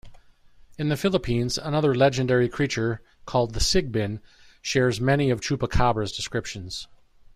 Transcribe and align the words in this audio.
In 0.79 0.89
the 0.89 0.97
Philippines, 0.97 1.59
another 1.59 1.93
legendary 1.93 2.49
creature 2.49 3.01
called 3.27 3.53
the 3.53 3.59
Sigbin 3.59 4.19
shares 4.59 4.99
many 4.99 5.29
of 5.29 5.41
chupacabra's 5.41 6.11
descriptions. 6.11 6.87